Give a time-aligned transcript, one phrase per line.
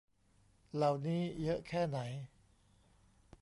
[0.75, 1.99] เหล่านี้เยอะแค่ไหน